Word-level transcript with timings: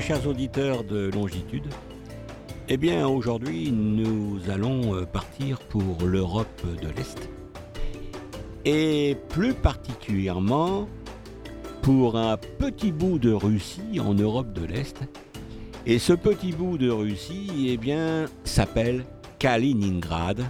chers 0.00 0.26
auditeurs 0.26 0.84
de 0.84 1.10
Longitude, 1.12 1.66
eh 2.68 2.76
bien, 2.76 3.08
aujourd'hui, 3.08 3.72
nous 3.72 4.38
allons 4.48 4.94
euh, 4.94 5.04
partir 5.04 5.58
pour 5.58 6.04
l'Europe 6.04 6.62
de 6.82 6.88
l'Est. 6.88 7.28
Et 8.64 9.16
plus 9.30 9.54
particulièrement 9.54 10.88
pour 11.82 12.16
un 12.16 12.36
petit 12.36 12.92
bout 12.92 13.18
de 13.18 13.32
Russie 13.32 13.98
en 13.98 14.14
Europe 14.14 14.52
de 14.52 14.66
l'Est. 14.66 15.00
Et 15.86 15.98
ce 15.98 16.12
petit 16.12 16.52
bout 16.52 16.78
de 16.78 16.90
Russie, 16.90 17.68
eh 17.70 17.76
bien, 17.76 18.26
s'appelle 18.44 19.04
Kaliningrad. 19.38 20.44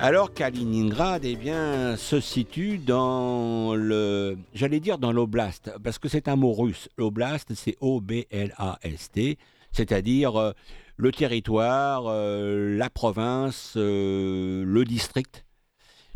Alors 0.00 0.32
Kaliningrad, 0.32 1.24
eh 1.24 1.34
bien, 1.34 1.96
se 1.96 2.20
situe 2.20 2.78
dans 2.78 3.74
le, 3.74 4.38
j'allais 4.54 4.78
dire 4.78 4.96
dans 4.96 5.10
l'oblast, 5.10 5.72
parce 5.82 5.98
que 5.98 6.08
c'est 6.08 6.28
un 6.28 6.36
mot 6.36 6.52
russe. 6.52 6.88
L'oblast, 6.96 7.52
c'est 7.54 7.76
O-B-L-A-S-T, 7.80 9.38
c'est-à-dire 9.72 10.36
euh, 10.36 10.52
le 10.96 11.10
territoire, 11.10 12.04
euh, 12.06 12.76
la 12.76 12.90
province, 12.90 13.74
euh, 13.76 14.62
le 14.64 14.84
district 14.84 15.44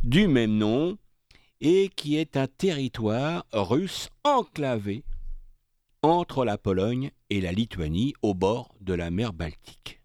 du 0.05 0.29
même 0.29 0.57
nom, 0.57 0.97
et 1.61 1.91
qui 1.97 2.17
est 2.17 2.37
un 2.37 2.47
territoire 2.47 3.45
russe 3.53 4.11
enclavé 4.23 5.03
entre 6.03 6.45
la 6.45 6.57
Pologne 6.57 7.11
et 7.31 7.41
la 7.41 7.51
Lituanie 7.51 8.15
au 8.23 8.35
bord 8.35 8.77
de 8.81 8.95
la 8.95 9.11
mer 9.11 9.33
Baltique. 9.33 10.02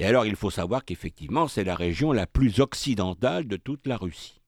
Et 0.00 0.06
alors 0.06 0.24
il 0.24 0.34
faut 0.34 0.50
savoir 0.50 0.86
qu'effectivement 0.86 1.46
c'est 1.46 1.62
la 1.62 1.74
région 1.74 2.10
la 2.12 2.26
plus 2.26 2.60
occidentale 2.60 3.46
de 3.46 3.56
toute 3.56 3.86
la 3.86 3.98
Russie. 3.98 4.40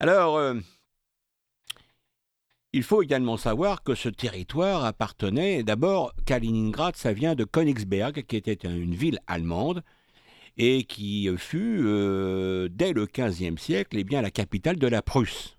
Alors, 0.00 0.38
euh, 0.38 0.54
il 2.72 2.82
faut 2.84 3.02
également 3.02 3.36
savoir 3.36 3.82
que 3.82 3.94
ce 3.94 4.08
territoire 4.08 4.86
appartenait 4.86 5.62
d'abord, 5.62 6.14
Kaliningrad, 6.24 6.96
ça 6.96 7.12
vient 7.12 7.34
de 7.34 7.44
Königsberg, 7.44 8.24
qui 8.26 8.36
était 8.36 8.66
une 8.66 8.94
ville 8.94 9.20
allemande, 9.26 9.82
et 10.56 10.84
qui 10.84 11.28
fut, 11.36 11.82
euh, 11.84 12.68
dès 12.70 12.94
le 12.94 13.04
XVe 13.06 13.58
siècle, 13.58 13.98
eh 13.98 14.04
bien, 14.04 14.22
la 14.22 14.30
capitale 14.30 14.76
de 14.76 14.86
la 14.86 15.02
Prusse. 15.02 15.58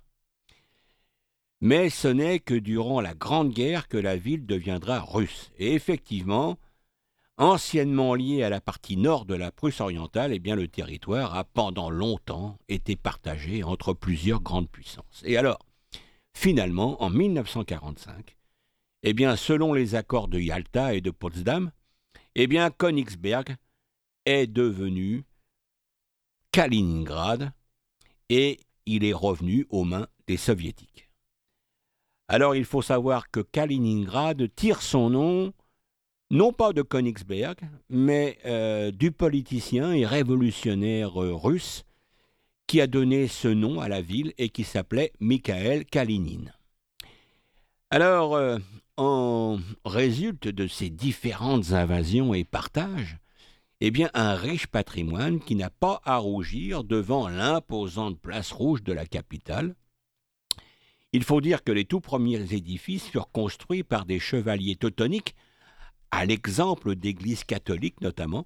Mais 1.61 1.91
ce 1.91 2.07
n'est 2.07 2.39
que 2.39 2.55
durant 2.55 2.99
la 2.99 3.13
Grande 3.13 3.53
Guerre 3.53 3.87
que 3.87 3.97
la 3.97 4.17
ville 4.17 4.47
deviendra 4.47 4.99
russe. 4.99 5.51
Et 5.59 5.73
effectivement, 5.73 6.57
Anciennement 7.37 8.13
lié 8.13 8.43
à 8.43 8.49
la 8.49 8.61
partie 8.61 8.95
nord 8.95 9.25
de 9.25 9.33
la 9.33 9.51
Prusse 9.51 9.81
orientale, 9.81 10.33
eh 10.33 10.39
bien 10.39 10.55
le 10.55 10.67
territoire 10.67 11.35
a 11.35 11.43
pendant 11.43 11.89
longtemps 11.89 12.59
été 12.69 12.95
partagé 12.95 13.63
entre 13.63 13.93
plusieurs 13.93 14.41
grandes 14.41 14.69
puissances. 14.69 15.23
Et 15.25 15.35
alors, 15.35 15.57
finalement, 16.35 17.01
en 17.01 17.09
1945, 17.09 18.37
eh 19.01 19.13
bien, 19.13 19.35
selon 19.35 19.73
les 19.73 19.95
accords 19.95 20.27
de 20.27 20.39
Yalta 20.39 20.93
et 20.93 21.01
de 21.01 21.09
Potsdam, 21.09 21.71
eh 22.35 22.45
bien, 22.45 22.69
Königsberg 22.69 23.55
est 24.25 24.47
devenu 24.47 25.25
Kaliningrad 26.51 27.51
et 28.29 28.59
il 28.85 29.03
est 29.03 29.13
revenu 29.13 29.65
aux 29.69 29.85
mains 29.85 30.07
des 30.27 30.37
soviétiques. 30.37 31.09
Alors 32.27 32.55
il 32.55 32.65
faut 32.65 32.81
savoir 32.81 33.31
que 33.31 33.41
Kaliningrad 33.41 34.53
tire 34.55 34.81
son 34.81 35.09
nom 35.09 35.53
non 36.33 36.51
pas 36.51 36.73
de 36.73 36.81
Königsberg, 36.81 37.57
mais 37.89 38.39
euh, 38.45 38.89
du 38.89 39.11
politicien 39.11 39.93
et 39.93 40.03
révolutionnaire 40.03 41.21
euh, 41.21 41.35
russe 41.35 41.85
qui 42.65 42.81
a 42.81 42.87
donné 42.87 43.27
ce 43.27 43.47
nom 43.47 43.79
à 43.79 43.87
la 43.87 44.01
ville 44.01 44.33
et 44.39 44.49
qui 44.49 44.63
s'appelait 44.63 45.13
Mikhail 45.19 45.85
Kalinin. 45.85 46.51
Alors, 47.91 48.33
euh, 48.33 48.57
en 48.97 49.59
résulte 49.85 50.47
de 50.47 50.65
ces 50.65 50.89
différentes 50.89 51.71
invasions 51.71 52.33
et 52.33 52.43
partages, 52.43 53.19
eh 53.79 53.91
bien, 53.91 54.09
un 54.15 54.33
riche 54.33 54.65
patrimoine 54.65 55.39
qui 55.39 55.53
n'a 55.53 55.69
pas 55.69 56.01
à 56.03 56.17
rougir 56.17 56.83
devant 56.83 57.29
l'imposante 57.29 58.19
place 58.19 58.51
rouge 58.51 58.81
de 58.81 58.93
la 58.93 59.05
capitale. 59.05 59.75
Il 61.11 61.23
faut 61.23 61.41
dire 61.41 61.63
que 61.63 61.71
les 61.71 61.85
tout 61.85 61.99
premiers 61.99 62.55
édifices 62.55 63.07
furent 63.07 63.29
construits 63.29 63.83
par 63.83 64.05
des 64.05 64.19
chevaliers 64.19 64.77
teutoniques 64.77 65.35
à 66.13 66.25
l'exemple 66.25 66.95
d'églises 66.95 67.43
catholiques 67.43 67.99
notamment, 68.01 68.45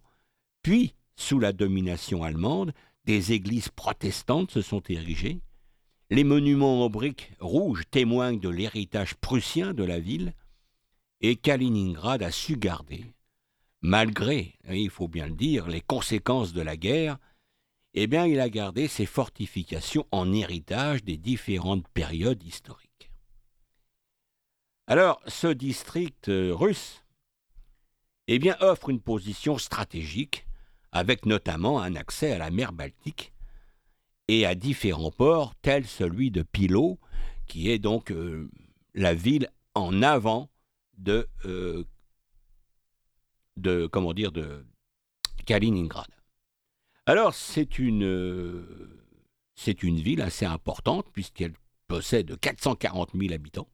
puis, 0.64 0.94
sous 1.18 1.38
la 1.38 1.52
domination 1.52 2.24
allemande, 2.24 2.72
des 3.04 3.34
églises 3.34 3.68
protestantes 3.68 4.52
se 4.52 4.62
sont 4.62 4.82
érigées. 4.88 5.42
Les 6.10 6.24
monuments 6.24 6.86
en 6.86 6.90
briques 6.90 7.34
rouges 7.42 7.84
témoignent 7.92 8.40
de 8.40 8.48
l'héritage 8.48 9.16
prussien 9.16 9.74
de 9.74 9.84
la 9.84 10.00
ville, 10.00 10.34
et 11.20 11.36
Kaliningrad 11.36 12.24
a 12.24 12.32
su 12.32 12.56
garder, 12.56 13.04
malgré, 13.82 14.56
il 14.70 14.90
faut 14.90 15.10
bien 15.10 15.28
le 15.28 15.36
dire, 15.36 15.68
les 15.68 15.82
conséquences 15.82 16.54
de 16.54 16.62
la 16.62 16.78
guerre, 16.78 17.18
eh 17.94 18.08
bien, 18.08 18.26
il 18.26 18.40
a 18.40 18.48
gardé 18.48 18.88
ses 18.88 19.06
fortifications 19.06 20.08
en 20.12 20.32
héritage 20.32 21.04
des 21.04 21.18
différentes 21.18 21.88
périodes 21.90 22.44
historiques. 22.44 23.12
Alors, 24.88 25.20
ce 25.28 25.48
district 25.48 26.30
euh, 26.30 26.54
russe 26.56 27.04
eh 28.28 28.40
bien, 28.40 28.58
offre 28.60 28.90
une 28.90 29.00
position 29.00 29.58
stratégique, 29.58 30.46
avec 30.92 31.26
notamment 31.26 31.82
un 31.82 31.96
accès 31.96 32.32
à 32.32 32.38
la 32.38 32.50
mer 32.50 32.74
Baltique 32.74 33.34
et 34.28 34.46
à 34.46 34.56
différents 34.56 35.12
ports, 35.12 35.56
tels 35.62 35.88
celui 35.88 36.32
de 36.32 36.44
Pilo, 36.44 37.00
qui 37.48 37.70
est 37.72 37.80
donc 37.80 38.12
euh, 38.12 38.50
la 38.94 39.14
ville 39.14 39.50
en 39.74 40.02
avant 40.02 40.50
de, 40.98 41.28
euh, 41.46 41.84
de, 43.56 43.88
comment 43.88 44.14
dire, 44.14 44.32
de 44.32 44.66
Kaliningrad. 45.46 46.08
Alors, 47.06 47.34
c'est 47.34 47.80
une, 47.80 48.04
euh, 48.04 49.08
c'est 49.56 49.84
une 49.84 50.00
ville 50.00 50.22
assez 50.22 50.46
importante, 50.46 51.06
puisqu'elle 51.14 51.54
possède 51.88 52.38
440 52.38 53.12
000 53.16 53.34
habitants. 53.34 53.70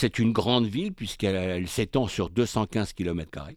C'est 0.00 0.20
une 0.20 0.30
grande 0.32 0.66
ville 0.66 0.94
puisqu'elle 0.94 1.66
s'étend 1.66 2.06
sur 2.06 2.30
215 2.30 2.92
km. 2.92 3.48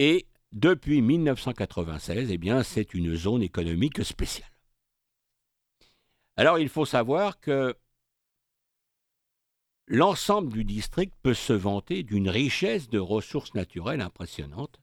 Et 0.00 0.26
depuis 0.50 1.02
1996, 1.02 2.32
eh 2.32 2.62
c'est 2.64 2.94
une 2.94 3.14
zone 3.14 3.40
économique 3.40 4.04
spéciale. 4.04 4.50
Alors 6.36 6.58
il 6.58 6.68
faut 6.68 6.84
savoir 6.84 7.38
que 7.38 7.76
l'ensemble 9.86 10.52
du 10.52 10.64
district 10.64 11.14
peut 11.22 11.32
se 11.32 11.52
vanter 11.52 12.02
d'une 12.02 12.28
richesse 12.28 12.88
de 12.88 12.98
ressources 12.98 13.54
naturelles 13.54 14.00
impressionnante. 14.00 14.80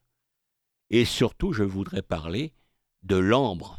Et 0.92 1.04
surtout, 1.04 1.52
je 1.52 1.64
voudrais 1.64 2.04
parler 2.04 2.54
de 3.04 3.18
l'ambre, 3.18 3.78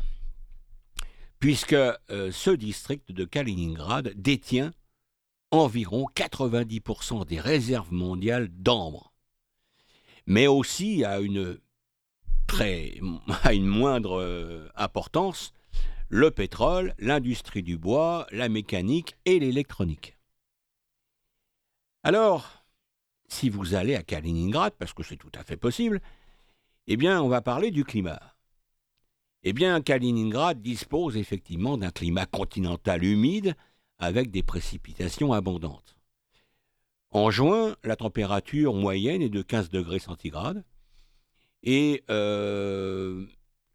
puisque 1.39 1.73
euh, 1.73 2.31
ce 2.31 2.51
district 2.51 3.11
de 3.11 3.25
Kaliningrad 3.25 4.13
détient 4.17 4.75
environ 5.53 6.07
90% 6.17 7.27
des 7.27 7.39
réserves 7.39 7.93
mondiales 7.93 8.49
d'ambre, 8.49 9.13
mais 10.27 10.49
aussi 10.49 11.05
à 11.05 11.21
une 11.21 11.61
très 12.49 12.99
à 13.45 13.55
une 13.55 13.67
moindre 13.67 14.21
euh, 14.21 14.69
importance 14.75 15.53
le 16.13 16.31
pétrole, 16.31 16.95
l'industrie 16.99 17.63
du 17.63 17.79
bois, 17.79 18.27
la 18.33 18.51
mécanique 18.51 19.17
et 19.25 19.39
l'électronique. 19.39 20.19
Alors, 22.03 22.67
si 23.29 23.49
vous 23.49 23.75
allez 23.75 23.95
à 23.95 24.03
Kaliningrad, 24.03 24.75
parce 24.79 24.93
que 24.93 25.03
c'est 25.03 25.17
tout 25.17 25.33
à 25.35 25.43
fait 25.43 25.57
possible, 25.57 26.03
eh 26.87 26.99
bien, 26.99 27.23
on 27.23 27.29
va 27.29 27.41
parler 27.41 27.71
du 27.71 27.85
climat. 27.85 28.21
Eh 29.43 29.55
bien, 29.55 29.81
Kaliningrad 29.81 30.61
dispose 30.61 31.17
effectivement 31.17 31.79
d'un 31.79 31.91
climat 31.91 32.27
continental 32.27 33.03
humide 33.03 33.57
avec 34.03 34.33
des 34.33 34.43
précipitations 34.43 35.33
abondantes. 35.33 35.97
En 37.13 37.31
juin, 37.31 37.77
la 37.85 37.95
température 37.95 38.75
moyenne 38.75 39.23
est 39.23 39.29
de 39.29 39.43
15 39.43 39.71
degrés 39.71 40.01
centigrades 40.01 40.65
et 41.63 42.03
euh, 42.11 43.25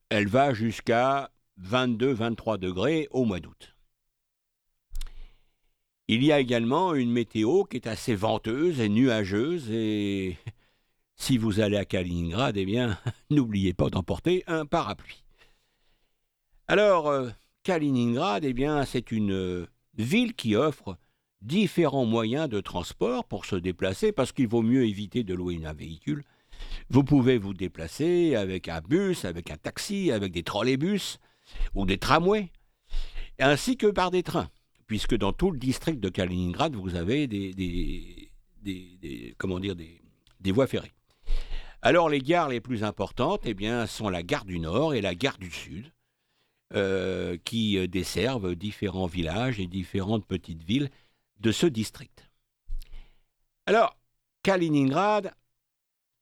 elle 0.09 0.27
va 0.27 0.53
jusqu'à 0.53 1.31
22-23 1.61 2.57
degrés 2.57 3.07
au 3.11 3.23
mois 3.23 3.39
d'août. 3.39 3.73
Il 6.09 6.25
y 6.25 6.33
a 6.33 6.41
également 6.41 6.93
une 6.93 7.11
météo 7.11 7.63
qui 7.63 7.77
est 7.77 7.87
assez 7.87 8.13
venteuse 8.13 8.81
et 8.81 8.89
nuageuse 8.89 9.71
et 9.71 10.37
si 11.15 11.37
vous 11.37 11.61
allez 11.61 11.77
à 11.77 11.85
Kaliningrad, 11.85 12.57
eh 12.57 12.65
bien, 12.65 12.99
n'oubliez 13.29 13.73
pas 13.73 13.89
d'emporter 13.89 14.43
un 14.47 14.65
parapluie. 14.65 15.23
Alors, 16.67 17.07
euh, 17.07 17.29
Kaliningrad, 17.63 18.43
eh 18.43 18.51
bien, 18.51 18.83
c'est 18.83 19.13
une 19.13 19.67
ville 19.97 20.33
qui 20.33 20.55
offre 20.55 20.97
différents 21.41 22.05
moyens 22.05 22.49
de 22.49 22.59
transport 22.59 23.25
pour 23.25 23.45
se 23.45 23.55
déplacer, 23.55 24.11
parce 24.11 24.31
qu'il 24.31 24.47
vaut 24.47 24.61
mieux 24.61 24.85
éviter 24.85 25.23
de 25.23 25.33
louer 25.33 25.59
un 25.65 25.73
véhicule. 25.73 26.23
Vous 26.89 27.03
pouvez 27.03 27.37
vous 27.37 27.53
déplacer 27.53 28.35
avec 28.35 28.67
un 28.67 28.81
bus, 28.81 29.25
avec 29.25 29.51
un 29.51 29.57
taxi, 29.57 30.11
avec 30.11 30.31
des 30.31 30.43
trolleybus 30.43 31.19
ou 31.75 31.85
des 31.85 31.97
tramways, 31.97 32.51
ainsi 33.39 33.77
que 33.77 33.87
par 33.87 34.11
des 34.11 34.23
trains, 34.23 34.49
puisque 34.87 35.15
dans 35.15 35.33
tout 35.33 35.51
le 35.51 35.59
district 35.59 35.99
de 35.99 36.09
Kaliningrad, 36.09 36.75
vous 36.75 36.95
avez 36.95 37.27
des, 37.27 37.53
des, 37.53 39.35
comment 39.37 39.59
dire, 39.59 39.75
des, 39.75 40.51
voies 40.51 40.67
ferrées. 40.67 40.93
Alors 41.81 42.09
les 42.09 42.19
gares 42.19 42.49
les 42.49 42.61
plus 42.61 42.83
importantes 42.83 43.41
eh 43.45 43.53
bien, 43.53 43.85
sont 43.85 44.09
la 44.09 44.23
gare 44.23 44.45
du 44.45 44.59
Nord 44.59 44.93
et 44.93 45.01
la 45.01 45.13
gare 45.13 45.37
du 45.37 45.51
Sud, 45.51 45.91
euh, 46.73 47.37
qui 47.45 47.77
euh, 47.77 47.87
desservent 47.87 48.55
différents 48.55 49.05
villages 49.05 49.59
et 49.59 49.67
différentes 49.67 50.25
petites 50.25 50.63
villes 50.63 50.89
de 51.39 51.51
ce 51.51 51.65
district. 51.65 52.29
Alors, 53.65 53.97
Kaliningrad, 54.43 55.33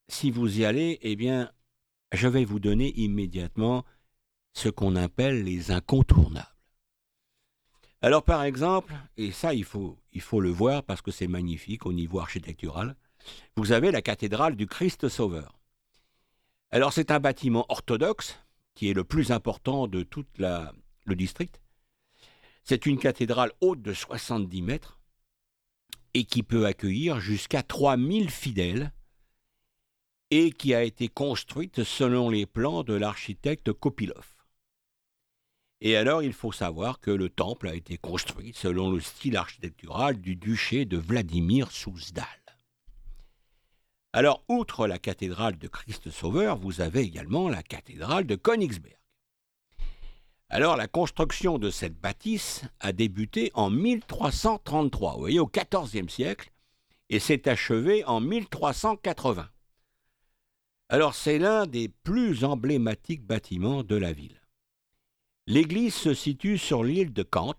si 0.07 0.31
vous 0.31 0.59
y 0.59 0.65
allez, 0.65 0.99
eh 1.01 1.15
bien, 1.15 1.51
je 2.11 2.27
vais 2.27 2.45
vous 2.45 2.59
donner 2.59 2.93
immédiatement 2.99 3.85
ce 4.53 4.69
qu'on 4.69 4.95
appelle 4.95 5.43
les 5.43 5.71
incontournables. 5.71 6.47
Alors 8.01 8.23
par 8.23 8.43
exemple, 8.43 8.93
et 9.17 9.31
ça 9.31 9.55
il 9.55 9.63
faut, 9.63 9.97
il 10.11 10.21
faut 10.21 10.39
le 10.39 10.49
voir 10.49 10.83
parce 10.83 11.01
que 11.01 11.09
c'est 11.11 11.27
magnifique 11.27 11.87
au 11.87 11.93
niveau 11.93 12.19
architectural, 12.19 12.95
vous 13.55 13.71
avez 13.71 13.91
la 13.91 14.03
cathédrale 14.03 14.55
du 14.55 14.67
Christ 14.67 15.09
Sauveur. 15.09 15.57
Alors 16.69 16.93
c'est 16.93 17.09
un 17.09 17.19
bâtiment 17.19 17.65
orthodoxe 17.69 18.39
qui 18.75 18.89
est 18.89 18.93
le 18.93 19.03
plus 19.03 19.31
important 19.31 19.87
de 19.87 20.03
tout 20.03 20.25
le 20.37 21.15
district. 21.15 21.61
C'est 22.63 22.85
une 22.85 22.99
cathédrale 22.99 23.51
haute 23.61 23.81
de 23.81 23.93
70 23.93 24.61
mètres 24.61 24.99
et 26.13 26.25
qui 26.25 26.43
peut 26.43 26.65
accueillir 26.65 27.19
jusqu'à 27.19 27.63
3000 27.63 28.29
fidèles 28.29 28.91
et 30.31 30.51
qui 30.51 30.73
a 30.73 30.83
été 30.83 31.07
construite 31.07 31.83
selon 31.83 32.29
les 32.29 32.45
plans 32.45 32.83
de 32.83 32.93
l'architecte 32.93 33.71
Kopilov. 33.71 34.35
Et 35.81 35.95
alors, 35.97 36.23
il 36.23 36.33
faut 36.33 36.51
savoir 36.51 36.99
que 36.99 37.11
le 37.11 37.29
temple 37.29 37.67
a 37.67 37.75
été 37.75 37.97
construit 37.97 38.53
selon 38.53 38.89
le 38.89 38.99
style 38.99 39.37
architectural 39.37 40.19
du 40.19 40.35
duché 40.35 40.85
de 40.85 40.97
Vladimir 40.97 41.69
Souzdal. 41.71 42.44
Alors, 44.15 44.45
outre 44.47 44.87
la 44.87 44.97
cathédrale 44.97 45.57
de 45.57 45.67
Christ 45.67 46.09
Sauveur, 46.09 46.55
vous 46.55 46.79
avez 46.79 47.01
également 47.01 47.49
la 47.49 47.61
cathédrale 47.61 48.25
de 48.25 48.35
Königsberg. 48.35 48.95
Alors, 50.47 50.77
la 50.77 50.87
construction 50.87 51.59
de 51.59 51.69
cette 51.69 51.99
bâtisse 51.99 52.63
a 52.79 52.93
débuté 52.93 53.51
en 53.55 53.69
1333, 53.69 55.15
vous 55.15 55.19
voyez, 55.19 55.39
au 55.41 55.51
XIVe 55.51 56.07
siècle, 56.07 56.53
et 57.09 57.19
s'est 57.19 57.49
achevée 57.49 58.05
en 58.05 58.21
1380. 58.21 59.49
Alors, 60.87 61.13
c'est 61.13 61.37
l'un 61.37 61.67
des 61.67 61.89
plus 61.89 62.45
emblématiques 62.45 63.25
bâtiments 63.25 63.83
de 63.83 63.97
la 63.97 64.13
ville. 64.13 64.39
L'église 65.45 65.93
se 65.93 66.13
situe 66.13 66.57
sur 66.57 66.85
l'île 66.85 67.11
de 67.11 67.23
Kant, 67.23 67.57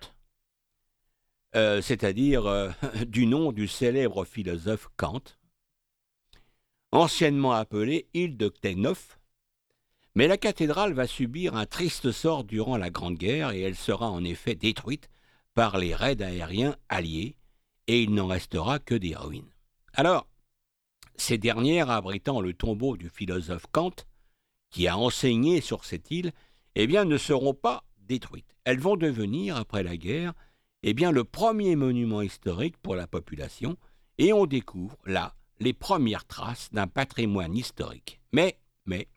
euh, 1.55 1.83
c'est-à-dire 1.83 2.47
euh, 2.47 2.71
du 3.07 3.27
nom 3.27 3.53
du 3.53 3.69
célèbre 3.69 4.25
philosophe 4.25 4.89
Kant, 4.97 5.37
anciennement 6.97 7.53
appelée 7.53 8.09
île 8.15 8.37
de 8.37 8.49
Ktenov, 8.49 9.19
mais 10.15 10.27
la 10.27 10.39
cathédrale 10.39 10.95
va 10.95 11.07
subir 11.07 11.55
un 11.55 11.67
triste 11.67 12.11
sort 12.11 12.45
durant 12.45 12.79
la 12.79 12.91
Grande 12.91 13.19
Guerre 13.19 13.51
et 13.51 13.61
elle 13.61 13.77
sera 13.77 14.11
en 14.11 14.25
effet 14.25 14.55
détruite 14.55 15.11
par 15.55 15.77
les 15.77 15.95
raids 15.95 16.23
aériens 16.23 16.75
alliés 16.89 17.37
et 17.87 18.03
il 18.03 18.15
n'en 18.15 18.27
restera 18.27 18.79
que 18.79 18.95
des 18.95 19.15
ruines. 19.15 19.53
Alors, 19.93 20.27
ces 21.17 21.39
dernières 21.39 21.91
abritant 21.91 22.41
le 22.41 22.55
tombeau 22.55 22.97
du 22.97 23.11
philosophe 23.11 23.67
Kant, 23.73 23.95
qui 24.71 24.89
a 24.89 24.97
enseigné 24.97 25.61
sur 25.61 25.85
cette 25.85 26.11
île, 26.11 26.33
eh 26.75 26.87
bien, 26.87 27.05
ne 27.05 27.19
seront 27.19 27.55
pas 27.55 27.85
détruites. 27.99 28.57
Elles 28.65 28.81
vont 28.81 28.97
devenir, 28.97 29.57
après 29.57 29.83
la 29.83 29.97
guerre, 29.97 30.33
eh 30.83 30.95
bien, 30.95 31.11
le 31.11 31.25
premier 31.25 31.77
monument 31.77 32.23
historique 32.23 32.77
pour 32.79 32.97
la 32.97 33.07
population, 33.07 33.77
et 34.19 34.33
on 34.33 34.47
découvre 34.47 34.97
là 35.05 35.35
les 35.61 35.73
premières 35.73 36.27
traces 36.27 36.71
d'un 36.73 36.87
patrimoine 36.87 37.57
historique. 37.57 38.21
Mais, 38.33 38.59
mais, 38.85 39.09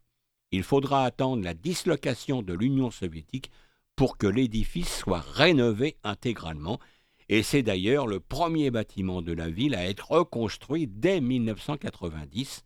il 0.51 0.63
faudra 0.63 1.05
attendre 1.05 1.43
la 1.43 1.53
dislocation 1.53 2.41
de 2.41 2.53
l'Union 2.53 2.91
soviétique 2.91 3.51
pour 3.95 4.17
que 4.17 4.27
l'édifice 4.27 4.99
soit 4.99 5.19
rénové 5.21 5.97
intégralement, 6.03 6.79
et 7.27 7.43
c'est 7.43 7.63
d'ailleurs 7.63 8.07
le 8.07 8.19
premier 8.19 8.71
bâtiment 8.71 9.21
de 9.21 9.33
la 9.33 9.49
ville 9.49 9.75
à 9.75 9.87
être 9.87 10.11
reconstruit 10.11 10.87
dès 10.87 11.21
1990, 11.21 12.63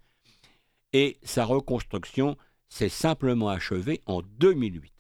et 0.93 1.17
sa 1.23 1.43
reconstruction 1.43 2.37
s'est 2.69 2.89
simplement 2.89 3.49
achevée 3.49 4.01
en 4.05 4.21
2008. 4.21 4.93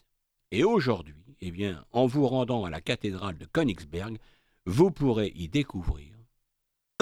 Et 0.51 0.63
aujourd'hui, 0.63 1.15
eh 1.41 1.51
bien, 1.51 1.85
en 1.91 2.05
vous 2.05 2.27
rendant 2.27 2.65
à 2.65 2.69
la 2.69 2.81
cathédrale 2.81 3.37
de 3.37 3.45
Königsberg, 3.45 4.17
vous 4.65 4.91
pourrez 4.91 5.31
y 5.35 5.47
découvrir 5.49 6.12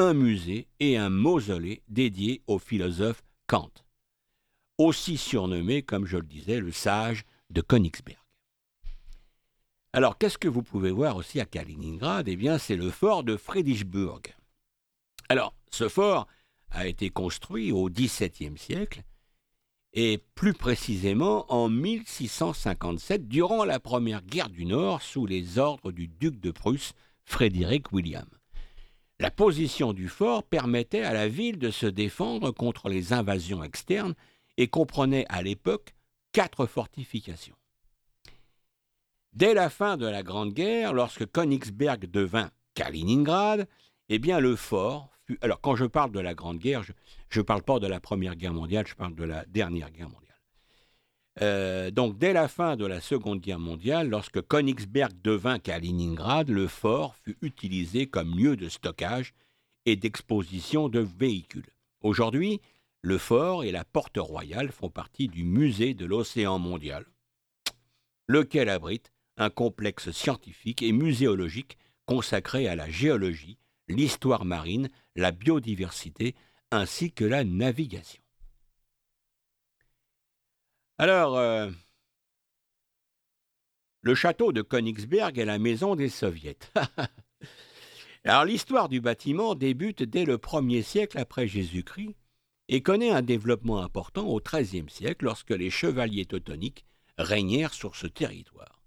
un 0.02 0.14
musée 0.14 0.68
et 0.80 0.98
un 0.98 1.10
mausolée 1.10 1.84
dédié 1.88 2.42
au 2.48 2.60
philosophe 2.60 3.24
Kant, 3.48 3.72
aussi 4.78 5.18
surnommé, 5.18 5.84
comme 5.84 6.06
je 6.06 6.18
le 6.18 6.26
disais, 6.26 6.60
le 6.60 6.72
sage 6.72 7.24
de 7.50 7.62
Königsberg. 7.62 8.18
Alors, 9.94 10.18
qu'est-ce 10.18 10.38
que 10.38 10.48
vous 10.48 10.64
pouvez 10.64 10.92
voir 10.92 11.18
aussi 11.18 11.40
à 11.40 11.46
Kaliningrad? 11.46 12.28
Eh 12.28 12.38
bien, 12.38 12.58
c'est 12.58 12.78
le 12.78 12.90
fort 12.90 13.24
de 13.24 13.36
Friedrichsburg. 13.36 14.22
Alors, 15.28 15.54
ce 15.70 15.90
fort 15.90 16.28
a 16.70 16.88
été 16.88 17.10
construit 17.10 17.72
au 17.72 17.90
XVIIe 17.90 18.58
siècle 18.58 19.04
et 19.94 20.24
plus 20.36 20.54
précisément 20.54 21.52
en 21.52 21.68
1657 21.68 23.28
durant 23.28 23.66
la 23.66 23.80
première 23.80 24.24
guerre 24.24 24.50
du 24.50 24.66
Nord 24.66 25.02
sous 25.02 25.26
les 25.26 25.58
ordres 25.58 25.92
du 25.92 26.08
duc 26.08 26.40
de 26.40 26.52
Prusse 26.52 26.94
Frédéric 27.26 27.92
William. 27.92 28.28
La 29.22 29.30
position 29.30 29.94
du 29.94 30.08
fort 30.08 30.42
permettait 30.42 31.04
à 31.04 31.14
la 31.14 31.28
ville 31.28 31.60
de 31.60 31.70
se 31.70 31.86
défendre 31.86 32.50
contre 32.50 32.90
les 32.90 33.14
invasions 33.14 33.64
externes 33.64 34.16
et 34.58 34.68
comprenait 34.68 35.28
à 35.30 35.44
l'époque 35.44 35.94
quatre 36.32 36.66
fortifications. 36.66 37.56
Dès 39.34 39.54
la 39.54 39.70
fin 39.70 39.96
de 39.96 40.08
la 40.08 40.24
Grande 40.24 40.54
Guerre, 40.54 40.92
lorsque 40.94 41.32
Königsberg 41.32 42.08
devint 42.10 42.50
Kaliningrad, 42.74 43.68
eh 44.10 44.18
bien 44.18 44.40
le 44.40 44.56
fort 44.56 45.12
alors, 45.42 45.62
quand 45.62 45.76
je 45.76 45.86
parle 45.86 46.12
de 46.12 46.20
la 46.20 46.34
Grande 46.34 46.58
Guerre, 46.58 46.82
je 47.30 47.40
ne 47.40 47.44
parle 47.44 47.62
pas 47.62 47.80
de 47.80 47.88
la 47.88 48.00
Première 48.00 48.36
Guerre 48.36 48.54
mondiale, 48.54 48.88
je 48.88 48.96
parle 48.96 49.14
de 49.14 49.24
la 49.24 49.46
dernière 49.46 49.92
Guerre 49.92 50.10
mondiale. 50.10 50.31
Euh, 51.40 51.92
donc, 51.92 52.18
dès 52.18 52.34
la 52.34 52.48
fin 52.48 52.76
de 52.76 52.86
la 52.86 53.00
Seconde 53.00 53.40
Guerre 53.40 53.60
mondiale, 53.60 54.10
lorsque 54.10 54.46
Königsberg 54.48 55.14
devint 55.24 55.60
Kaliningrad, 55.60 56.50
le 56.50 56.68
fort 56.68 57.16
fut 57.16 57.38
utilisé 57.42 58.08
comme 58.08 58.38
lieu 58.38 58.58
de 58.58 58.68
stockage 58.68 59.34
et 59.86 59.96
d'exposition 59.96 60.90
de 60.90 61.00
véhicules. 61.00 61.70
Aujourd'hui, 62.02 62.60
le 63.02 63.18
fort 63.18 63.64
et 63.64 63.72
la 63.72 63.86
porte 63.86 64.18
royale 64.18 64.72
font 64.72 64.90
partie 64.90 65.28
du 65.28 65.44
musée 65.44 65.94
de 65.94 66.06
l'océan 66.06 66.60
mondial, 66.60 67.06
lequel 68.28 68.70
abrite 68.70 69.12
un 69.38 69.50
complexe 69.50 70.12
scientifique 70.12 70.84
et 70.84 70.92
muséologique 70.92 71.78
consacré 72.06 72.68
à 72.68 72.76
la 72.76 72.90
géologie, 72.90 73.58
l'histoire 73.88 74.46
marine, 74.46 74.90
la 75.16 75.32
biodiversité 75.32 76.36
ainsi 76.72 77.12
que 77.12 77.26
la 77.26 77.44
navigation. 77.44 78.22
Alors, 81.02 81.36
euh, 81.36 81.68
le 84.02 84.14
château 84.14 84.52
de 84.52 84.62
Königsberg 84.62 85.40
est 85.40 85.46
la 85.46 85.58
maison 85.58 85.96
des 85.96 86.10
soviets. 86.10 86.60
Alors 88.24 88.46
l'histoire 88.46 88.88
du 88.88 89.02
bâtiment 89.02 89.56
débute 89.56 90.04
dès 90.04 90.26
le 90.26 90.38
1er 90.38 90.84
siècle 90.84 91.18
après 91.18 91.48
Jésus-Christ 91.48 92.16
et 92.68 92.84
connaît 92.84 93.10
un 93.10 93.24
développement 93.24 93.82
important 93.82 94.28
au 94.28 94.40
XIIIe 94.40 94.92
siècle 94.92 95.26
lorsque 95.26 95.50
les 95.50 95.72
chevaliers 95.72 96.26
teutoniques 96.26 96.86
régnèrent 97.18 97.74
sur 97.74 97.96
ce 97.96 98.06
territoire. 98.06 98.84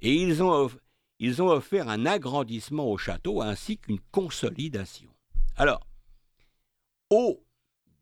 Et 0.00 0.14
ils 0.14 0.42
ont, 0.42 0.70
ils 1.18 1.42
ont 1.42 1.48
offert 1.48 1.90
un 1.90 2.06
agrandissement 2.06 2.90
au 2.90 2.96
château 2.96 3.42
ainsi 3.42 3.76
qu'une 3.76 4.00
consolidation. 4.10 5.10
Alors, 5.54 5.86
haut 7.10 7.45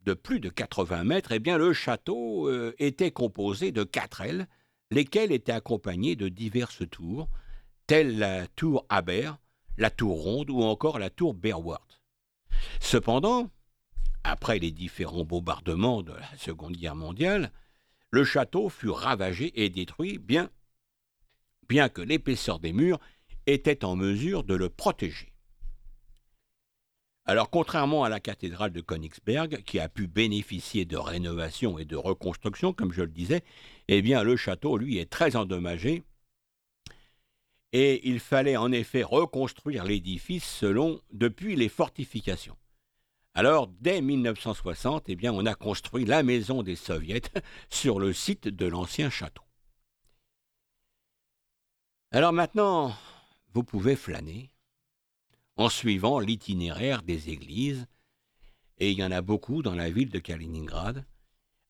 de 0.04 0.14
plus 0.14 0.40
de 0.40 0.48
80 0.48 1.04
mètres, 1.04 1.32
eh 1.32 1.38
bien, 1.38 1.58
le 1.58 1.72
château 1.72 2.48
euh, 2.48 2.74
était 2.78 3.10
composé 3.10 3.72
de 3.72 3.84
quatre 3.84 4.20
ailes, 4.20 4.46
lesquelles 4.90 5.32
étaient 5.32 5.52
accompagnées 5.52 6.16
de 6.16 6.28
diverses 6.28 6.88
tours, 6.90 7.28
telles 7.86 8.18
la 8.18 8.46
tour 8.48 8.86
Aber, 8.88 9.38
la 9.78 9.90
tour 9.90 10.22
ronde 10.22 10.50
ou 10.50 10.62
encore 10.62 10.98
la 10.98 11.10
tour 11.10 11.34
Berwart. 11.34 12.02
Cependant, 12.80 13.50
après 14.22 14.58
les 14.58 14.70
différents 14.70 15.24
bombardements 15.24 16.02
de 16.02 16.12
la 16.12 16.36
Seconde 16.36 16.76
Guerre 16.76 16.96
mondiale, 16.96 17.52
le 18.10 18.24
château 18.24 18.68
fut 18.68 18.90
ravagé 18.90 19.64
et 19.64 19.68
détruit, 19.70 20.18
bien 20.18 20.48
que 21.88 22.02
l'épaisseur 22.02 22.60
des 22.60 22.72
murs 22.72 23.00
était 23.46 23.84
en 23.84 23.96
mesure 23.96 24.44
de 24.44 24.54
le 24.54 24.68
protéger. 24.68 25.33
Alors, 27.26 27.48
contrairement 27.48 28.04
à 28.04 28.10
la 28.10 28.20
cathédrale 28.20 28.72
de 28.72 28.82
Königsberg, 28.82 29.62
qui 29.64 29.80
a 29.80 29.88
pu 29.88 30.06
bénéficier 30.06 30.84
de 30.84 30.96
rénovation 30.96 31.78
et 31.78 31.86
de 31.86 31.96
reconstruction, 31.96 32.74
comme 32.74 32.92
je 32.92 33.00
le 33.00 33.08
disais, 33.08 33.42
eh 33.88 34.02
bien, 34.02 34.22
le 34.22 34.36
château, 34.36 34.76
lui, 34.76 34.98
est 34.98 35.10
très 35.10 35.34
endommagé. 35.34 36.02
Et 37.72 38.06
il 38.08 38.20
fallait 38.20 38.58
en 38.58 38.70
effet 38.72 39.02
reconstruire 39.02 39.84
l'édifice 39.84 40.44
selon 40.44 41.00
depuis 41.12 41.56
les 41.56 41.70
fortifications. 41.70 42.56
Alors, 43.32 43.66
dès 43.80 44.00
1960, 44.00 45.08
eh 45.08 45.16
bien, 45.16 45.32
on 45.32 45.46
a 45.46 45.54
construit 45.54 46.04
la 46.04 46.22
maison 46.22 46.62
des 46.62 46.76
soviets 46.76 47.22
sur 47.70 47.98
le 47.98 48.12
site 48.12 48.48
de 48.48 48.66
l'ancien 48.66 49.10
château. 49.10 49.42
Alors 52.12 52.32
maintenant, 52.32 52.94
vous 53.54 53.64
pouvez 53.64 53.96
flâner 53.96 54.53
en 55.56 55.68
suivant 55.68 56.18
l'itinéraire 56.18 57.02
des 57.02 57.30
églises, 57.30 57.86
et 58.78 58.90
il 58.90 58.98
y 58.98 59.04
en 59.04 59.12
a 59.12 59.22
beaucoup 59.22 59.62
dans 59.62 59.74
la 59.74 59.90
ville 59.90 60.10
de 60.10 60.18
Kaliningrad. 60.18 61.04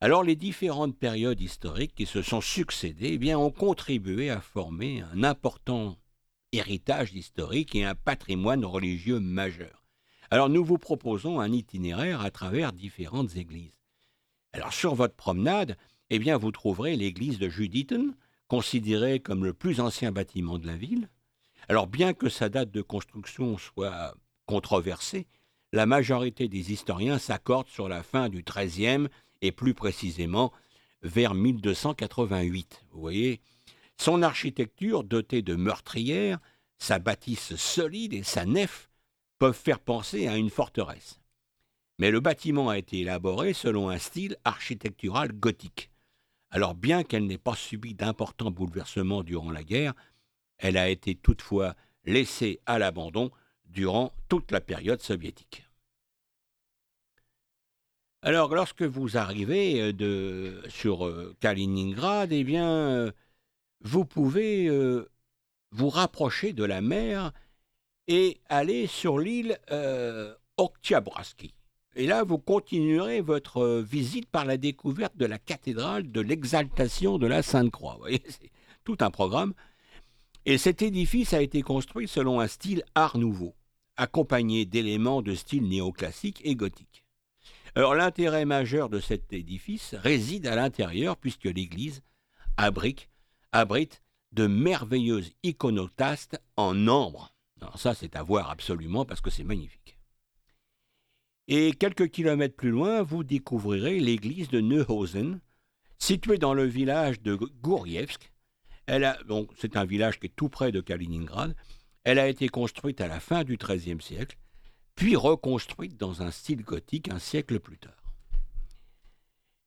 Alors 0.01 0.23
les 0.23 0.37
différentes 0.37 0.97
périodes 0.97 1.41
historiques 1.41 1.95
qui 1.95 2.07
se 2.07 2.23
sont 2.23 2.41
succédées 2.41 3.13
eh 3.13 3.19
bien, 3.19 3.39
ont 3.39 3.51
contribué 3.51 4.31
à 4.31 4.41
former 4.41 5.03
un 5.03 5.23
important 5.23 5.99
héritage 6.53 7.13
historique 7.15 7.75
et 7.75 7.85
un 7.85 7.95
patrimoine 7.95 8.65
religieux 8.65 9.21
majeur. 9.21 9.85
Alors 10.31 10.49
nous 10.49 10.65
vous 10.65 10.79
proposons 10.79 11.41
un 11.41 11.53
itinéraire 11.53 12.21
à 12.21 12.31
travers 12.31 12.73
différentes 12.73 13.37
églises. 13.37 13.79
Alors 14.53 14.73
sur 14.73 14.95
votre 14.95 15.15
promenade, 15.15 15.77
eh 16.11 16.19
bien 16.19 16.37
vous 16.37 16.53
trouverez 16.53 16.97
l'église 16.97 17.39
de 17.39 17.49
Juditen, 17.49 18.15
considérée 18.49 19.21
comme 19.21 19.45
le 19.45 19.53
plus 19.53 19.81
ancien 19.81 20.13
bâtiment 20.13 20.59
de 20.59 20.67
la 20.67 20.77
ville. 20.77 21.09
Alors 21.69 21.87
bien 21.87 22.15
que 22.15 22.29
sa 22.29 22.49
date 22.49 22.71
de 22.71 22.83
construction 22.83 23.57
soit 23.59 24.15
controversée, 24.47 25.27
la 25.73 25.87
majorité 25.87 26.49
des 26.49 26.73
historiens 26.73 27.19
s'accordent 27.19 27.69
sur 27.69 27.89
la 27.89 28.03
fin 28.03 28.29
du 28.29 28.43
XIIIe 28.43 29.09
et 29.41 29.53
plus 29.53 29.75
précisément 29.75 30.53
vers 31.03 31.35
1288. 31.35 32.85
Vous 32.93 33.01
voyez, 33.01 33.41
son 33.97 34.23
architecture 34.23 35.05
dotée 35.05 35.43
de 35.43 35.55
meurtrières, 35.55 36.39
sa 36.79 36.99
bâtisse 36.99 37.57
solide 37.57 38.13
et 38.13 38.23
sa 38.23 38.45
nef 38.45 38.91
peuvent 39.39 39.59
faire 39.59 39.81
penser 39.81 40.27
à 40.27 40.37
une 40.37 40.51
forteresse. 40.51 41.21
Mais 41.99 42.11
le 42.11 42.21
bâtiment 42.21 42.69
a 42.69 42.79
été 42.79 43.01
élaboré 43.01 43.53
selon 43.53 43.89
un 43.89 43.99
style 43.99 44.37
architectural 44.45 45.33
gothique. 45.33 45.91
Alors 46.51 46.75
bien 46.75 47.03
qu'elle 47.05 47.27
n'ait 47.27 47.39
pas 47.39 47.57
subi 47.57 47.95
d'importants 47.95 48.51
bouleversements 48.51 49.23
durant 49.23 49.51
la 49.51 49.65
guerre, 49.65 49.95
elle 50.65 50.79
a 50.79 50.89
été 50.89 51.15
toutefois 51.15 51.77
laissée 52.07 52.59
à 52.65 52.79
l'abandon 52.79 53.31
durant 53.67 54.15
toute 54.31 54.51
la 54.51 54.63
période 54.63 55.03
soviétique. 55.03 55.67
Alors 58.23 58.55
lorsque 58.55 58.81
vous 58.81 59.19
arrivez 59.19 59.93
euh, 60.01 60.63
sur 60.71 61.07
euh, 61.07 61.37
Kaliningrad, 61.41 62.33
eh 62.33 62.45
bien, 62.45 62.67
euh, 62.67 63.13
vous 63.83 64.07
pouvez 64.07 64.71
vous 65.71 65.91
rapprocher 65.91 66.55
de 66.55 66.65
la 66.65 66.81
mer 66.81 67.33
et 68.09 68.41
aller 68.49 68.87
sur 68.87 69.19
l'île 69.19 69.59
euh, 69.71 70.35
Et 71.95 72.07
là, 72.07 72.25
vous 72.25 72.39
continuerez 72.39 73.21
votre 73.21 73.83
visite 73.83 74.31
par 74.31 74.47
la 74.47 74.57
découverte 74.57 75.19
de 75.19 75.27
la 75.27 75.39
cathédrale 75.39 76.11
de 76.11 76.23
l'exaltation 76.23 77.19
de 77.19 77.27
la 77.27 77.43
Sainte-Croix. 77.43 77.95
Vous 77.97 78.01
voyez, 78.01 78.23
c'est 78.27 78.51
tout 78.85 78.97
un 79.01 79.11
programme. 79.11 79.53
Et 80.47 80.59
cet 80.59 80.83
édifice 80.83 81.33
a 81.33 81.43
été 81.43 81.63
construit 81.63 82.09
selon 82.09 82.41
un 82.41 82.49
style 82.49 82.85
art 82.95 83.19
nouveau, 83.19 83.55
accompagné 83.97 84.67
d'éléments 84.67 85.23
de 85.23 85.35
style 85.35 85.69
néoclassique 85.69 86.41
et 86.45 86.55
gothique. 86.55 87.05
Alors 87.75 87.95
l'intérêt 87.95 88.45
majeur 88.45 88.89
de 88.89 89.01
cet 89.01 89.33
édifice 89.33 89.95
réside 89.95 90.47
à 90.47 90.55
l'intérieur 90.55 91.17
puisque 91.17 91.45
l'église 91.45 92.03
abrite, 92.57 93.09
abrite 93.53 94.03
de 94.33 94.47
merveilleuses 94.47 95.33
iconotastes 95.43 96.41
en 96.57 96.89
ambre 96.89 97.35
alors 97.65 97.79
ça, 97.79 97.95
c'est 97.95 98.15
à 98.15 98.23
voir 98.23 98.51
absolument 98.51 99.07
parce 99.07 99.23
que 99.23 99.31
c'est 99.31 99.43
magnifique. 99.43 99.99
Et 101.49 101.73
quelques 101.73 102.11
kilomètres 102.11 102.57
plus 102.57 102.69
loin, 102.69 103.03
vous 103.03 103.25
découvrirez 103.25 104.01
l'église 104.01 104.49
de 104.49 104.61
Neuhausen, 104.61 105.41
située 105.99 106.37
dans 106.37 106.53
le 106.53 106.65
village 106.65 107.23
de 107.23 107.35
Gourievsk. 107.35 108.34
Elle 108.87 109.17
donc, 109.27 109.51
c'est 109.57 109.77
un 109.77 109.85
village 109.85 110.21
qui 110.21 110.27
est 110.27 110.37
tout 110.37 110.49
près 110.49 110.73
de 110.73 110.81
Kaliningrad. 110.81 111.55
Elle 112.05 112.19
a 112.19 112.29
été 112.29 112.49
construite 112.49 113.01
à 113.01 113.09
la 113.09 113.21
fin 113.21 113.45
du 113.45 113.57
XIIIe 113.57 114.01
siècle, 114.01 114.37
puis 114.95 115.17
reconstruite 115.17 115.97
dans 115.97 116.23
un 116.23 116.31
style 116.31 116.63
gothique 116.63 117.09
un 117.11 117.19
siècle 117.19 117.61
plus 117.61 117.79
tard. 117.79 117.93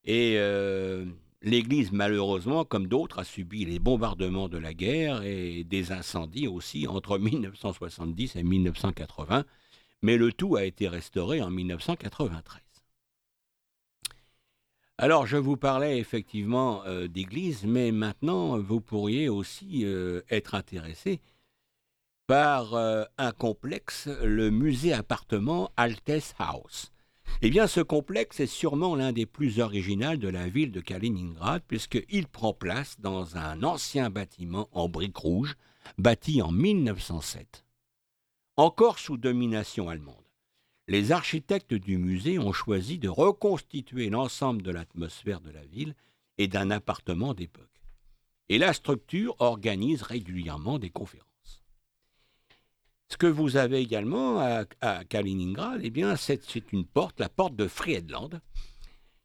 Et 0.04 0.36
euh, 0.38 1.06
L'Église, 1.44 1.92
malheureusement, 1.92 2.66
comme 2.66 2.88
d'autres, 2.88 3.20
a 3.20 3.24
subi 3.24 3.64
les 3.64 3.78
bombardements 3.78 4.50
de 4.50 4.58
la 4.58 4.74
guerre 4.74 5.22
et 5.24 5.64
des 5.64 5.92
incendies 5.92 6.48
aussi 6.48 6.88
entre 6.88 7.18
1970 7.20 8.36
et 8.36 8.44
1980, 8.44 9.46
mais 10.02 10.18
le 10.18 10.34
tout 10.34 10.56
a 10.56 10.66
été 10.66 10.88
restauré 10.88 11.42
en 11.42 11.52
1993. 11.52 12.67
Alors, 15.00 15.27
je 15.27 15.38
vous 15.38 15.58
parlais 15.58 16.00
effectivement 16.00 16.84
euh, 16.86 17.08
d'église, 17.08 17.66
mais 17.66 17.92
maintenant, 17.92 18.58
vous 18.58 18.82
pourriez 18.82 19.30
aussi 19.30 19.86
euh, 19.86 20.22
être 20.32 20.56
intéressé 20.56 21.22
par 22.25 22.74
euh, 22.74 23.04
un 23.20 23.32
complexe, 23.32 24.10
le 24.24 24.50
musée 24.50 24.94
appartement 24.94 25.70
Altes 25.77 26.34
House. 26.39 26.92
Eh 27.44 27.51
bien, 27.51 27.68
ce 27.68 27.80
complexe 27.80 28.39
est 28.39 28.48
sûrement 28.48 28.96
l'un 28.96 29.12
des 29.12 29.27
plus 29.27 29.60
originaux 29.60 30.16
de 30.16 30.30
la 30.30 30.50
ville 30.50 30.72
de 30.72 30.82
Kaliningrad, 30.82 31.62
puisqu'il 31.68 32.27
prend 32.27 32.54
place 32.54 33.00
dans 33.00 33.38
un 33.38 33.62
ancien 33.62 34.10
bâtiment 34.10 34.68
en 34.72 34.89
briques 34.89 35.18
rouges, 35.18 35.58
bâti 36.00 36.42
en 36.42 36.51
1907. 36.51 37.66
Encore 38.56 38.98
sous 38.98 39.18
domination 39.18 39.89
allemande, 39.89 40.27
les 40.88 41.12
architectes 41.12 41.74
du 41.74 41.98
musée 41.98 42.39
ont 42.39 42.53
choisi 42.53 42.98
de 42.98 43.10
reconstituer 43.10 44.10
l'ensemble 44.10 44.62
de 44.62 44.72
l'atmosphère 44.72 45.41
de 45.41 45.51
la 45.51 45.65
ville 45.65 45.96
et 46.38 46.48
d'un 46.48 46.72
appartement 46.72 47.34
d'époque. 47.34 47.65
Et 48.50 48.58
la 48.58 48.72
structure 48.72 49.36
organise 49.39 50.01
régulièrement 50.01 50.79
des 50.79 50.89
conférences. 50.89 51.27
Ce 53.10 53.17
que 53.17 53.27
vous 53.27 53.58
avez 53.58 53.79
également 53.79 54.39
à, 54.39 55.03
Kaliningrad, 55.06 55.82
eh 55.84 55.89
bien, 55.89 56.15
c'est 56.15 56.72
une 56.72 56.86
porte, 56.86 57.20
la 57.20 57.29
porte 57.29 57.56
de 57.56 57.67
Friedland, 57.67 58.41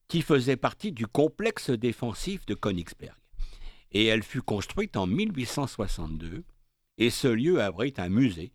qui 0.09 0.23
faisait 0.23 0.57
partie 0.57 0.92
du 0.92 1.07
complexe 1.07 1.71
défensif 1.71 2.45
de 2.47 2.54
Königsberg. 2.54 3.16
Et 3.92 4.07
elle 4.07 4.23
fut 4.23 4.42
construite 4.42 4.97
en 4.97 5.07
1862, 5.07 6.45
et 6.99 7.11
ce 7.11 7.28
lieu 7.28 7.61
abrite 7.61 7.99
un 7.99 8.09
musée 8.09 8.52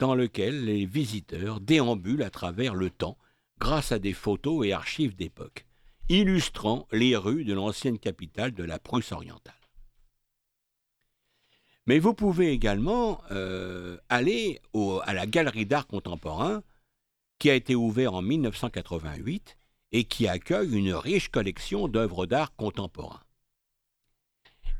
dans 0.00 0.14
lequel 0.14 0.64
les 0.64 0.86
visiteurs 0.86 1.60
déambulent 1.60 2.22
à 2.22 2.30
travers 2.30 2.74
le 2.74 2.90
temps 2.90 3.18
grâce 3.60 3.92
à 3.92 3.98
des 3.98 4.14
photos 4.14 4.66
et 4.66 4.72
archives 4.72 5.14
d'époque, 5.14 5.66
illustrant 6.08 6.88
les 6.90 7.16
rues 7.16 7.44
de 7.44 7.52
l'ancienne 7.52 7.98
capitale 7.98 8.52
de 8.52 8.64
la 8.64 8.78
Prusse 8.78 9.12
orientale. 9.12 9.54
Mais 11.86 11.98
vous 11.98 12.14
pouvez 12.14 12.50
également 12.50 13.20
euh, 13.30 13.98
aller 14.08 14.60
à 15.04 15.12
la 15.12 15.26
Galerie 15.26 15.66
d'art 15.66 15.86
contemporain 15.86 16.62
qui 17.38 17.50
a 17.50 17.54
été 17.54 17.74
ouverte 17.74 18.14
en 18.14 18.22
1988 18.22 19.58
et 19.92 20.04
qui 20.04 20.28
accueille 20.28 20.72
une 20.72 20.94
riche 20.94 21.28
collection 21.28 21.88
d'œuvres 21.88 22.26
d'art 22.26 22.54
contemporain. 22.56 23.20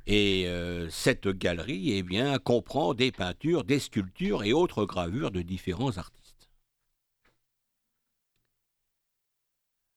Et 0.06 0.46
euh, 0.46 0.88
cette 0.90 1.28
galerie 1.28 1.92
eh 1.92 2.38
comprend 2.38 2.94
des 2.94 3.12
peintures, 3.12 3.64
des 3.64 3.78
sculptures 3.78 4.44
et 4.44 4.52
autres 4.52 4.84
gravures 4.84 5.30
de 5.30 5.42
différents 5.42 5.98
artistes. 5.98 6.20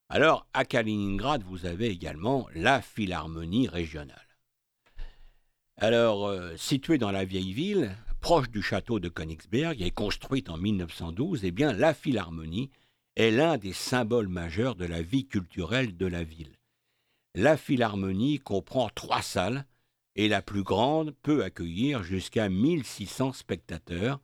Alors, 0.10 0.46
à 0.54 0.66
Kaliningrad, 0.66 1.44
vous 1.44 1.66
avez 1.66 1.88
également 1.88 2.48
la 2.54 2.82
Philharmonie 2.82 3.68
régionale. 3.68 4.28
Alors, 5.78 6.28
euh, 6.28 6.56
située 6.56 7.00
dans 7.00 7.12
la 7.12 7.26
vieille 7.26 7.54
ville, 7.54 7.96
proche 8.22 8.50
du 8.50 8.62
château 8.62 9.00
de 9.00 9.10
Königsberg 9.10 9.82
et 9.82 9.90
construite 9.90 10.50
en 10.50 10.58
1912, 10.58 11.46
eh 11.46 11.52
bien, 11.52 11.74
la 11.74 11.96
Philharmonie 11.96 12.70
est 13.16 13.32
l'un 13.32 13.58
des 13.58 13.74
symboles 13.74 14.28
majeurs 14.28 14.76
de 14.76 14.86
la 14.86 15.02
vie 15.02 15.26
culturelle 15.26 15.98
de 15.98 16.06
la 16.06 16.24
ville. 16.24 16.56
La 17.36 17.58
Philharmonie 17.58 18.40
comprend 18.40 18.90
trois 18.90 19.22
salles 19.22 19.66
et 20.16 20.28
la 20.28 20.42
plus 20.42 20.64
grande 20.64 21.16
peut 21.24 21.44
accueillir 21.44 22.04
jusqu'à 22.04 22.50
1600 22.50 23.34
spectateurs 23.34 24.20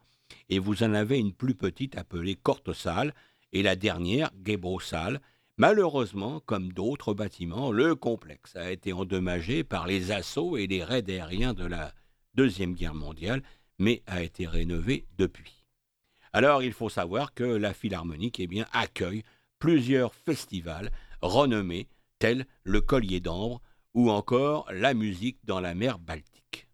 et 0.50 0.60
vous 0.60 0.84
en 0.84 0.94
avez 0.94 1.18
une 1.18 1.34
plus 1.34 1.56
petite 1.56 1.98
appelée 1.98 2.36
Corte 2.36 2.74
Salle 2.74 3.14
et 3.52 3.64
la 3.64 3.76
dernière 3.76 4.32
Gebro 4.46 4.80
Salle 4.80 5.20
Malheureusement, 5.60 6.40
comme 6.46 6.72
d'autres 6.72 7.14
bâtiments, 7.14 7.74
le 7.74 7.94
complexe 7.94 8.56
a 8.56 8.72
été 8.72 8.94
endommagé 8.94 9.66
par 9.66 9.88
les 9.88 10.12
assauts 10.12 10.56
et 10.56 10.68
les 10.68 10.86
raids 10.86 11.04
aériens 11.10 11.54
de 11.54 11.66
la 11.66 11.94
Deuxième 12.34 12.76
Guerre 12.76 12.96
mondiale, 12.96 13.44
mais 13.78 14.02
a 14.08 14.24
été 14.24 14.48
rénové 14.48 15.06
depuis. 15.18 15.66
Alors 16.32 16.64
il 16.64 16.72
faut 16.72 16.88
savoir 16.88 17.34
que 17.34 17.44
la 17.44 17.74
Philharmonique 17.74 18.40
eh 18.40 18.48
bien, 18.48 18.68
accueille 18.72 19.24
plusieurs 19.60 20.16
festivals 20.16 20.92
renommés 21.22 21.90
tels 22.20 22.46
le 22.64 22.80
Collier 22.80 23.20
d'Ambre 23.20 23.62
ou 23.94 24.10
encore 24.10 24.72
la 24.72 24.94
musique 24.94 25.40
dans 25.44 25.60
la 25.60 25.76
mer 25.76 26.00
Baltique. 26.00 26.68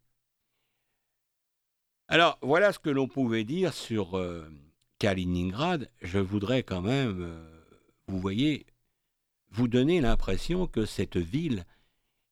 Alors 2.07 2.37
voilà 2.41 2.71
ce 2.71 2.79
que 2.79 2.89
l'on 2.89 3.07
pouvait 3.07 3.43
dire 3.43 3.73
sur 3.73 4.17
euh, 4.17 4.47
Kaliningrad. 4.99 5.89
Je 6.01 6.19
voudrais 6.19 6.63
quand 6.63 6.81
même... 6.81 7.21
Euh, 7.21 7.51
vous 8.07 8.19
voyez, 8.19 8.67
vous 9.49 9.67
donnez 9.67 10.01
l'impression 10.01 10.67
que 10.67 10.85
cette 10.85 11.17
ville, 11.17 11.65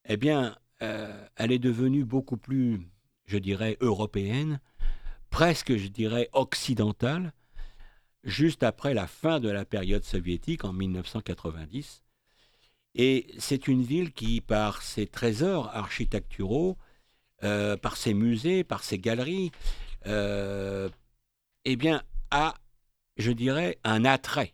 eh 0.06 0.18
bien, 0.18 0.56
euh, 0.82 1.28
elle 1.36 1.52
est 1.52 1.60
devenue 1.60 2.06
beaucoup 2.06 2.38
plus, 2.38 2.88
je 3.26 3.38
dirais, 3.38 3.78
européenne, 3.80 4.60
presque, 5.30 5.76
je 5.76 5.88
dirais, 5.88 6.30
occidentale, 6.34 7.34
juste 8.24 8.62
après 8.62 8.94
la 8.94 9.08
fin 9.08 9.40
de 9.40 9.50
la 9.50 9.66
période 9.66 10.04
soviétique 10.04 10.66
en 10.66 10.74
1990. 10.74 12.03
Et 12.96 13.28
c'est 13.40 13.68
une 13.68 13.82
ville 13.82 14.12
qui, 14.14 14.42
par 14.42 14.82
ses 14.82 15.08
trésors 15.08 15.70
architecturaux, 15.76 16.78
euh, 17.44 17.76
par 17.76 17.98
ses 17.98 18.14
musées, 18.14 18.64
par 18.64 18.84
ses 18.84 19.00
galeries, 19.00 19.52
euh, 20.06 20.90
eh 21.66 21.76
bien, 21.76 22.04
a, 22.32 22.56
je 23.18 23.32
dirais, 23.32 23.80
un 23.84 24.06
attrait 24.06 24.54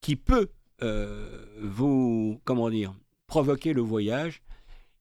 qui 0.00 0.16
peut 0.16 0.50
euh, 0.82 1.46
vous, 1.60 2.40
comment 2.44 2.68
dire, 2.68 2.94
provoquer 3.26 3.72
le 3.72 3.80
voyage. 3.80 4.42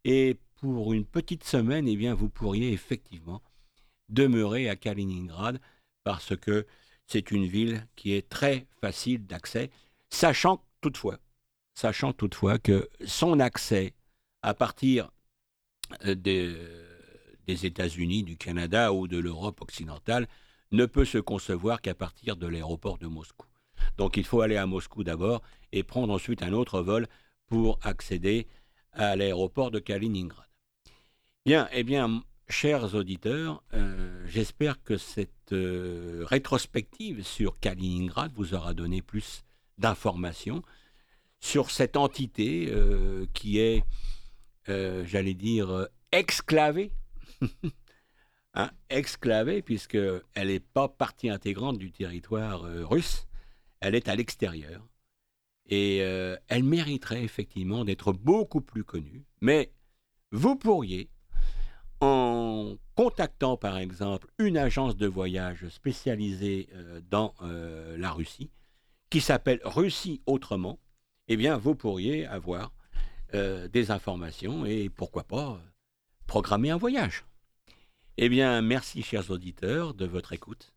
Et 0.06 0.40
pour 0.56 0.94
une 0.94 1.06
petite 1.06 1.44
semaine, 1.44 1.88
eh 1.88 1.98
bien, 1.98 2.14
vous 2.14 2.30
pourriez 2.30 2.72
effectivement 2.72 3.42
demeurer 4.10 4.70
à 4.70 4.76
Kaliningrad 4.76 5.60
parce 6.04 6.36
que 6.36 6.66
c'est 7.08 7.32
une 7.32 7.46
ville 7.46 7.88
qui 7.96 8.14
est 8.14 8.30
très 8.30 8.68
facile 8.82 9.26
d'accès, 9.26 9.70
sachant 10.10 10.64
toutefois, 10.82 11.20
sachant 11.74 12.14
toutefois 12.14 12.60
que 12.60 12.90
son 13.06 13.40
accès 13.40 13.94
à 14.42 14.54
partir 14.54 15.12
euh, 16.06 16.16
des, 16.16 17.66
États-Unis, 17.66 18.24
du 18.24 18.38
Canada 18.38 18.94
ou 18.94 19.08
de 19.08 19.18
l'Europe 19.18 19.62
occidentale 19.62 20.28
ne 20.72 20.86
peut 20.86 21.06
se 21.06 21.18
concevoir 21.18 21.82
qu'à 21.82 21.94
partir 21.94 22.36
de 22.36 22.48
l'aéroport 22.48 22.98
de 22.98 23.08
Moscou. 23.08 23.48
Donc 23.98 24.18
il 24.18 24.26
faut 24.26 24.42
aller 24.42 24.56
à 24.56 24.66
Moscou 24.66 25.04
d'abord 25.04 25.42
et 25.72 25.84
prendre 25.84 26.14
ensuite 26.14 26.42
un 26.42 26.54
autre 26.54 26.82
vol 26.82 27.08
pour 27.48 27.80
accéder 27.84 28.48
à 28.94 29.16
l'aéroport 29.16 29.72
de 29.72 29.80
Kaliningrad. 29.80 30.48
Bien, 31.46 31.68
eh 31.74 31.84
bien, 31.84 32.24
chers 32.48 32.96
auditeurs, 32.96 33.62
euh, 33.74 34.26
j'espère 34.26 34.82
que 34.82 34.98
cette 34.98 35.52
euh, 35.52 36.24
rétrospective 36.26 37.24
sur 37.24 37.60
Kaliningrad 37.60 38.32
vous 38.34 38.54
aura 38.54 38.74
donné 38.74 39.02
plus 39.02 39.44
d'informations 39.78 40.64
sur 41.44 41.72
cette 41.72 41.98
entité 41.98 42.70
euh, 42.72 43.26
qui 43.34 43.60
est, 43.60 43.84
j'allais 44.68 45.34
dire, 45.34 45.88
exclavée. 46.12 46.92
hein, 48.54 48.72
exclavée, 48.90 49.62
puisqu'elle 49.62 50.22
n'est 50.38 50.60
pas 50.60 50.88
partie 50.88 51.30
intégrante 51.30 51.78
du 51.78 51.92
territoire 51.92 52.62
russe, 52.62 53.28
elle 53.82 53.96
est 53.96 54.08
à 54.08 54.16
l'extérieur. 54.16 54.88
Et 55.68 55.98
elle 55.98 56.64
mériterait 56.64 57.24
effectivement 57.24 57.84
d'être 57.84 58.14
beaucoup 58.14 58.62
plus 58.62 58.86
connue. 58.86 59.26
Mais 59.42 59.74
vous 60.32 60.56
pourriez, 60.56 61.10
en 62.04 62.76
contactant 62.96 63.56
par 63.56 63.78
exemple 63.78 64.28
une 64.38 64.58
agence 64.58 64.98
de 64.98 65.08
voyage 65.08 65.70
spécialisée 65.70 66.68
euh, 66.74 67.00
dans 67.10 67.34
euh, 67.42 67.98
la 67.98 68.12
Russie, 68.12 68.52
qui 69.10 69.22
s'appelle 69.22 69.62
Russie 69.64 70.22
Autrement, 70.26 70.80
eh 71.28 71.38
bien 71.38 71.58
vous 71.58 71.76
pourriez 71.76 72.26
avoir 72.26 72.74
euh, 73.34 73.68
des 73.68 73.92
informations 73.92 74.66
et 74.66 74.90
pourquoi 74.90 75.24
pas 75.24 75.60
programmer 76.28 76.70
un 76.70 76.78
voyage. 76.78 77.26
Eh 78.18 78.30
bien, 78.30 78.62
merci 78.62 79.02
chers 79.02 79.32
auditeurs 79.32 79.96
de 79.96 80.06
votre 80.06 80.34
écoute. 80.34 80.74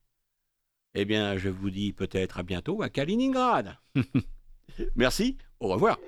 Eh 0.95 1.05
bien, 1.05 1.37
je 1.37 1.51
vous 1.51 1.69
dis 1.69 1.93
peut-être 1.93 2.39
à 2.39 2.43
bientôt 2.43 2.81
à 2.81 2.89
Kaliningrad. 2.89 3.77
merci, 4.97 5.37
au 5.61 5.69
revoir. 5.69 5.99